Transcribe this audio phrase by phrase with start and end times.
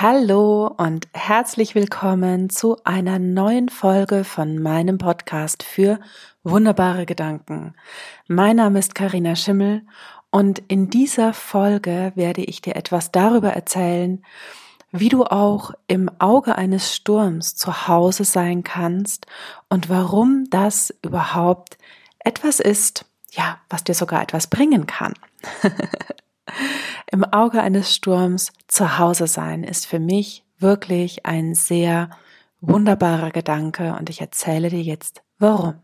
[0.00, 5.98] Hallo und herzlich willkommen zu einer neuen Folge von meinem Podcast für
[6.44, 7.74] wunderbare Gedanken.
[8.28, 9.82] Mein Name ist Karina Schimmel
[10.30, 14.24] und in dieser Folge werde ich dir etwas darüber erzählen,
[14.92, 19.26] wie du auch im Auge eines Sturms zu Hause sein kannst
[19.68, 21.76] und warum das überhaupt
[22.20, 25.14] etwas ist, ja, was dir sogar etwas bringen kann.
[27.10, 32.10] Im Auge eines Sturms zu Hause sein ist für mich wirklich ein sehr
[32.60, 35.74] wunderbarer Gedanke und ich erzähle dir jetzt warum.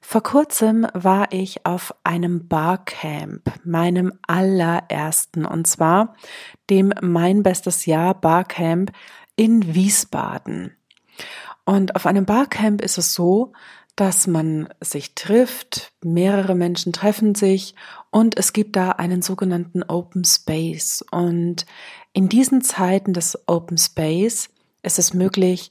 [0.00, 6.14] Vor kurzem war ich auf einem Barcamp, meinem allerersten, und zwar
[6.68, 8.92] dem Mein Bestes Jahr Barcamp
[9.34, 10.76] in Wiesbaden.
[11.64, 13.54] Und auf einem Barcamp ist es so,
[13.96, 17.74] dass man sich trifft, mehrere Menschen treffen sich
[18.10, 21.04] und es gibt da einen sogenannten Open Space.
[21.10, 21.64] Und
[22.12, 24.50] in diesen Zeiten des Open Space
[24.82, 25.70] ist es möglich,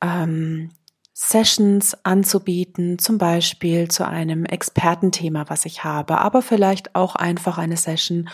[0.00, 0.70] ähm,
[1.14, 7.76] Sessions anzubieten, zum Beispiel zu einem Expertenthema, was ich habe, aber vielleicht auch einfach eine
[7.76, 8.28] Session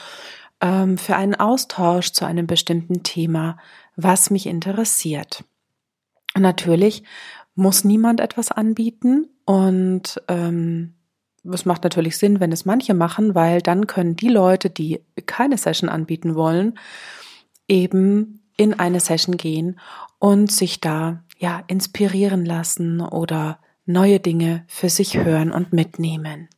[0.62, 3.58] ähm, für einen Austausch zu einem bestimmten Thema,
[3.97, 5.45] was mich interessiert.
[6.36, 7.02] Natürlich
[7.59, 10.95] muss niemand etwas anbieten und ähm,
[11.42, 15.59] es macht natürlich Sinn, wenn es manche machen, weil dann können die Leute, die keine
[15.59, 16.79] Session anbieten wollen,
[17.67, 19.81] eben in eine Session gehen
[20.20, 26.48] und sich da ja inspirieren lassen oder neue Dinge für sich hören und mitnehmen.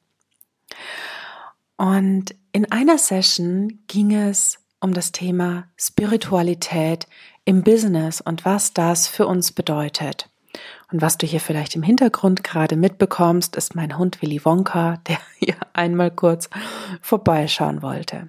[1.79, 7.07] Und in einer Session ging es um das Thema Spiritualität
[7.47, 10.30] im Business und was das für uns bedeutet.
[10.93, 15.19] Und was du hier vielleicht im Hintergrund gerade mitbekommst, ist mein Hund Willy Wonka, der
[15.39, 16.51] hier einmal kurz
[17.01, 18.29] vorbeischauen wollte.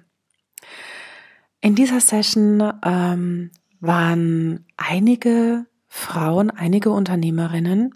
[1.60, 7.94] In dieser Session ähm, waren einige Frauen, einige Unternehmerinnen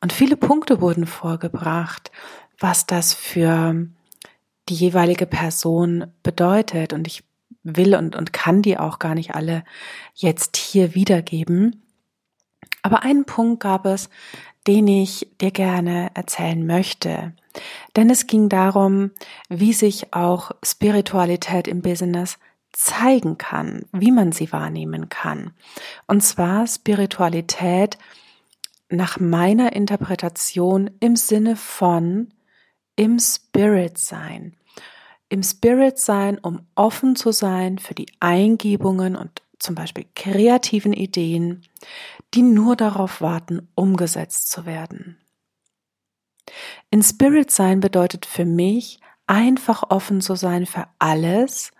[0.00, 2.10] und viele Punkte wurden vorgebracht,
[2.58, 3.86] was das für
[4.68, 6.92] die jeweilige Person bedeutet.
[6.92, 7.24] Und ich
[7.62, 9.64] will und, und kann die auch gar nicht alle
[10.14, 11.82] jetzt hier wiedergeben.
[12.82, 14.08] Aber einen Punkt gab es,
[14.66, 17.32] den ich dir gerne erzählen möchte.
[17.96, 19.10] Denn es ging darum,
[19.48, 22.38] wie sich auch Spiritualität im Business
[22.72, 25.52] zeigen kann, wie man sie wahrnehmen kann.
[26.06, 27.98] Und zwar Spiritualität
[28.90, 32.32] nach meiner Interpretation im Sinne von
[32.96, 34.54] im Spirit sein.
[35.28, 41.62] Im Spirit sein, um offen zu sein für die Eingebungen und zum Beispiel kreativen Ideen,
[42.34, 45.18] die nur darauf warten, umgesetzt zu werden.
[46.90, 51.72] In Spirit sein bedeutet für mich, einfach offen zu sein für alles,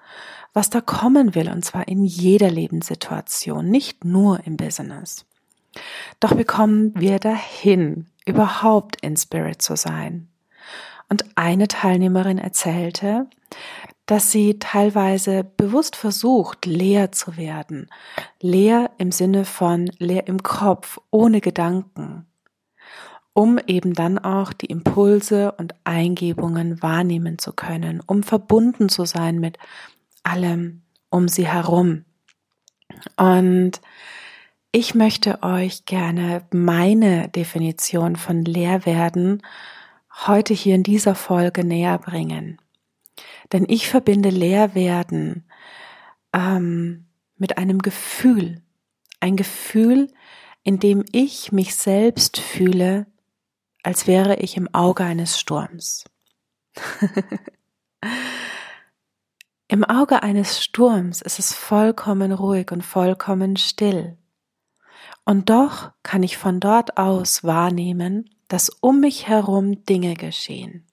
[0.52, 5.24] was da kommen will, und zwar in jeder Lebenssituation, nicht nur im Business.
[6.20, 10.28] Doch wie kommen wir dahin, überhaupt in Spirit zu sein?
[11.08, 13.26] Und eine Teilnehmerin erzählte,
[14.08, 17.88] dass sie teilweise bewusst versucht, leer zu werden.
[18.40, 22.26] Leer im Sinne von leer im Kopf, ohne Gedanken,
[23.34, 29.38] um eben dann auch die Impulse und Eingebungen wahrnehmen zu können, um verbunden zu sein
[29.38, 29.58] mit
[30.22, 32.04] allem um sie herum.
[33.16, 33.80] Und
[34.72, 39.42] ich möchte euch gerne meine Definition von Leerwerden
[40.26, 42.60] heute hier in dieser Folge näher bringen.
[43.52, 45.48] Denn ich verbinde Leerwerden
[46.32, 47.06] ähm,
[47.36, 48.62] mit einem Gefühl.
[49.20, 50.12] Ein Gefühl,
[50.62, 53.06] in dem ich mich selbst fühle,
[53.82, 56.04] als wäre ich im Auge eines Sturms.
[59.70, 64.16] Im Auge eines Sturms ist es vollkommen ruhig und vollkommen still.
[65.26, 70.84] Und doch kann ich von dort aus wahrnehmen, dass um mich herum Dinge geschehen.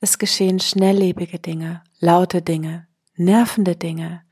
[0.00, 4.22] Es geschehen schnelllebige Dinge, laute Dinge, nervende Dinge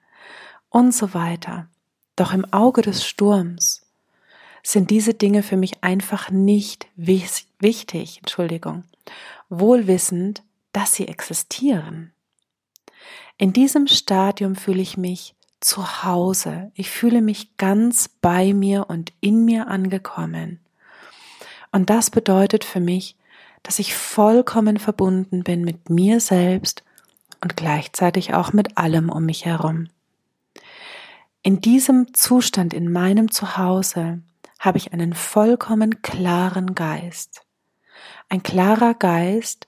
[0.70, 1.68] und so weiter.
[2.16, 3.86] Doch im Auge des Sturms
[4.62, 8.84] sind diese Dinge für mich einfach nicht wichtig, Entschuldigung,
[9.48, 10.42] wohlwissend,
[10.72, 12.12] dass sie existieren.
[13.36, 16.70] In diesem Stadium fühle ich mich zu Hause.
[16.74, 20.60] Ich fühle mich ganz bei mir und in mir angekommen.
[21.72, 23.16] Und das bedeutet für mich,
[23.62, 26.84] dass ich vollkommen verbunden bin mit mir selbst
[27.42, 29.88] und gleichzeitig auch mit allem um mich herum.
[31.42, 34.20] In diesem Zustand in meinem Zuhause
[34.58, 37.42] habe ich einen vollkommen klaren Geist.
[38.28, 39.66] Ein klarer Geist,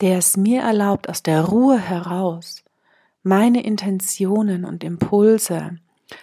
[0.00, 2.62] der es mir erlaubt, aus der Ruhe heraus
[3.22, 5.78] meine Intentionen und Impulse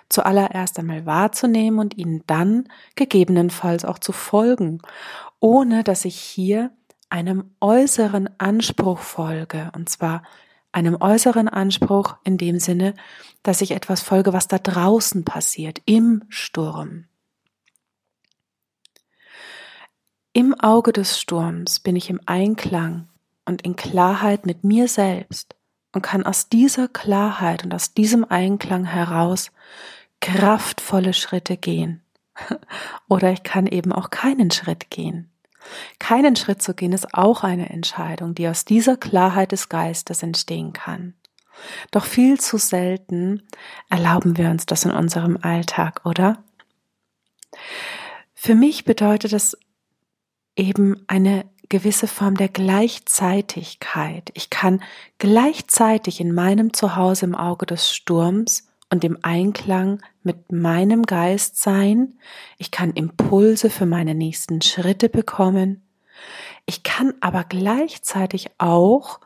[0.10, 4.82] zuallererst einmal wahrzunehmen und ihnen dann gegebenenfalls auch zu folgen,
[5.40, 6.72] ohne dass ich hier
[7.10, 10.24] einem äußeren Anspruch folge, und zwar
[10.72, 12.96] einem äußeren Anspruch in dem Sinne,
[13.44, 17.06] dass ich etwas folge, was da draußen passiert, im Sturm.
[20.34, 23.08] Im Auge des Sturms bin ich im Einklang
[23.46, 25.56] und in Klarheit mit mir selbst
[25.94, 29.52] und kann aus dieser Klarheit und aus diesem Einklang heraus
[30.20, 32.02] kraftvolle Schritte gehen.
[33.08, 35.30] Oder ich kann eben auch keinen Schritt gehen.
[36.00, 40.74] Keinen Schritt zu gehen ist auch eine Entscheidung, die aus dieser Klarheit des Geistes entstehen
[40.74, 41.14] kann.
[41.92, 43.44] Doch viel zu selten
[43.90, 46.44] erlauben wir uns das in unserem Alltag, oder?
[48.34, 49.58] Für mich bedeutet es
[50.56, 54.32] eben eine gewisse Form der Gleichzeitigkeit.
[54.34, 54.82] Ich kann
[55.18, 62.14] gleichzeitig in meinem Zuhause im Auge des Sturms und im Einklang mit meinem Geist sein.
[62.58, 65.82] Ich kann Impulse für meine nächsten Schritte bekommen.
[66.66, 69.20] Ich kann aber gleichzeitig auch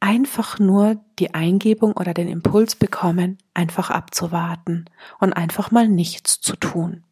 [0.00, 4.84] einfach nur die Eingebung oder den Impuls bekommen, einfach abzuwarten
[5.18, 7.02] und einfach mal nichts zu tun.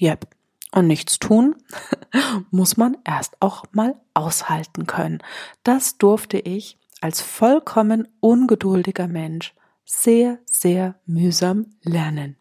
[0.00, 0.28] Yep.
[0.74, 1.54] Und nichts tun
[2.50, 5.22] muss man erst auch mal aushalten können.
[5.62, 9.54] Das durfte ich als vollkommen ungeduldiger Mensch
[9.84, 12.36] sehr, sehr mühsam lernen.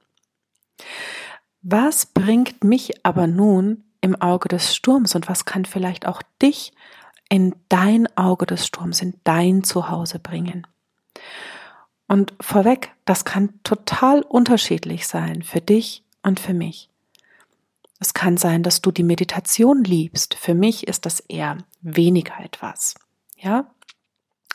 [1.61, 6.73] Was bringt mich aber nun im Auge des Sturms und was kann vielleicht auch dich
[7.29, 10.65] in dein Auge des Sturms, in dein Zuhause bringen?
[12.07, 16.89] Und vorweg, das kann total unterschiedlich sein für dich und für mich.
[18.03, 20.33] Es kann sein, dass du die Meditation liebst.
[20.33, 22.95] Für mich ist das eher weniger etwas.
[23.37, 23.73] Ja?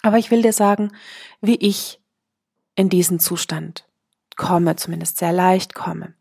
[0.02, 0.92] Aber ich will dir sagen,
[1.40, 1.98] wie ich
[2.74, 3.86] in diesen Zustand
[4.36, 6.12] komme, zumindest sehr leicht komme.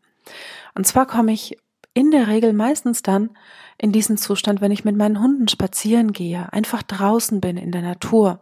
[0.74, 1.58] Und zwar komme ich
[1.92, 3.36] in der Regel meistens dann
[3.76, 7.82] in diesen Zustand, wenn ich mit meinen Hunden spazieren gehe, einfach draußen bin in der
[7.82, 8.40] Natur.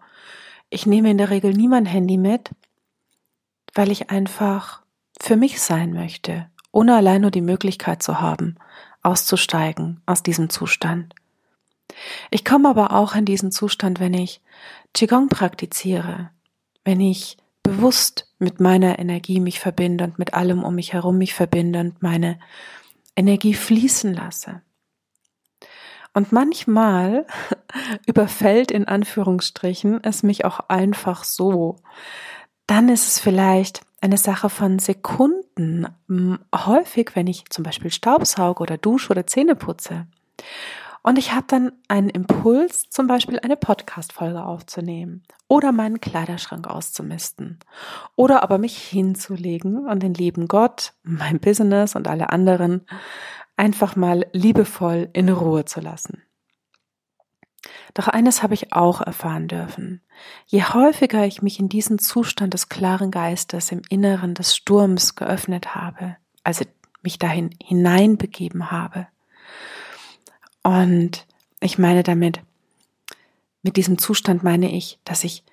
[0.70, 2.50] Ich nehme in der Regel nie mein Handy mit,
[3.74, 4.82] weil ich einfach
[5.20, 8.56] für mich sein möchte, ohne allein nur die Möglichkeit zu haben,
[9.02, 11.14] auszusteigen aus diesem Zustand.
[12.30, 14.42] Ich komme aber auch in diesen Zustand, wenn ich
[14.92, 16.28] Qigong praktiziere,
[16.84, 21.32] wenn ich bewusst mit meiner Energie mich verbinde und mit allem um mich herum mich
[21.32, 22.38] verbinde und meine
[23.16, 24.60] Energie fließen lasse.
[26.12, 27.26] Und manchmal
[28.06, 31.76] überfällt in Anführungsstrichen es mich auch einfach so.
[32.66, 35.45] Dann ist es vielleicht eine Sache von Sekunden.
[35.58, 40.06] Häufig, wenn ich zum Beispiel Staubsauge oder Dusche oder Zähne putze.
[41.02, 47.60] Und ich habe dann einen Impuls, zum Beispiel eine Podcast-Folge aufzunehmen oder meinen Kleiderschrank auszumisten
[48.16, 52.84] oder aber mich hinzulegen und den lieben Gott, mein Business und alle anderen
[53.56, 56.22] einfach mal liebevoll in Ruhe zu lassen.
[57.96, 60.02] Doch eines habe ich auch erfahren dürfen.
[60.44, 65.74] Je häufiger ich mich in diesen Zustand des klaren Geistes im Inneren des Sturms geöffnet
[65.74, 66.66] habe, also
[67.02, 69.06] mich dahin hineinbegeben habe,
[70.66, 71.28] und
[71.60, 72.40] ich meine damit,
[73.62, 75.44] mit diesem Zustand meine ich, dass ich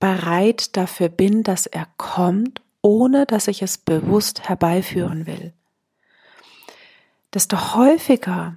[0.00, 5.52] bereit dafür bin, dass er kommt, ohne dass ich es bewusst herbeiführen will.
[7.32, 8.56] Desto häufiger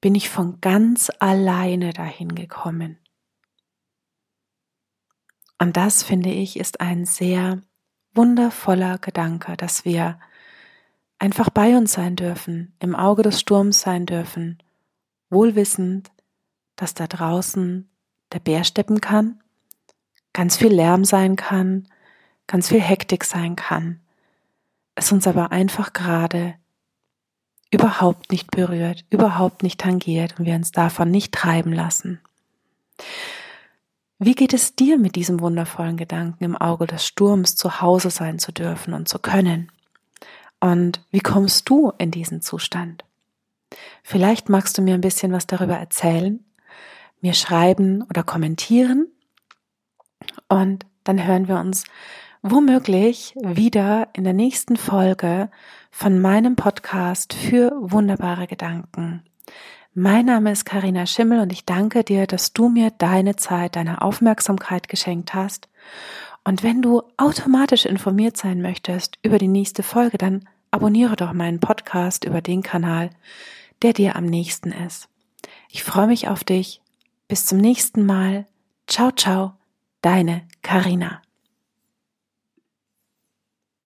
[0.00, 2.98] bin ich von ganz alleine dahin gekommen.
[5.58, 7.62] Und das, finde ich, ist ein sehr
[8.14, 10.18] wundervoller Gedanke, dass wir
[11.18, 14.62] einfach bei uns sein dürfen, im Auge des Sturms sein dürfen
[15.30, 16.10] wohlwissend,
[16.76, 17.88] dass da draußen
[18.32, 19.42] der Bär steppen kann,
[20.32, 21.88] ganz viel Lärm sein kann,
[22.46, 24.00] ganz viel Hektik sein kann,
[24.94, 26.54] es uns aber einfach gerade
[27.70, 32.20] überhaupt nicht berührt, überhaupt nicht tangiert und wir uns davon nicht treiben lassen.
[34.18, 38.38] Wie geht es dir mit diesem wundervollen Gedanken, im Auge des Sturms zu Hause sein
[38.38, 39.70] zu dürfen und zu können?
[40.58, 43.04] Und wie kommst du in diesen Zustand?
[44.02, 46.42] Vielleicht magst du mir ein bisschen was darüber erzählen,
[47.20, 49.08] mir schreiben oder kommentieren
[50.48, 51.84] und dann hören wir uns
[52.50, 55.50] womöglich wieder in der nächsten Folge
[55.90, 59.24] von meinem Podcast für wunderbare Gedanken.
[59.94, 64.02] Mein Name ist Karina Schimmel und ich danke dir, dass du mir deine Zeit, deine
[64.02, 65.68] Aufmerksamkeit geschenkt hast.
[66.44, 71.60] Und wenn du automatisch informiert sein möchtest über die nächste Folge, dann abonniere doch meinen
[71.60, 73.10] Podcast über den Kanal,
[73.82, 75.08] der dir am nächsten ist.
[75.70, 76.80] Ich freue mich auf dich.
[77.26, 78.46] Bis zum nächsten Mal.
[78.86, 79.54] Ciao, ciao.
[80.00, 81.22] Deine Karina.